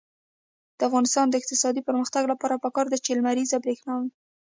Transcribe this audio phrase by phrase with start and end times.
[0.77, 4.09] د افغانستان د اقتصادي پرمختګ لپاره پکار ده چې لمریزه برښنا وي.